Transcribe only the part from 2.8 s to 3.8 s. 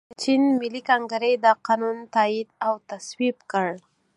تصویب کړ.